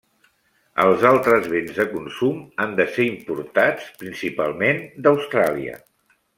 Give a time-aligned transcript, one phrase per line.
[0.85, 5.81] Els altres béns de consum han de ser importats, principalment d'Austràlia.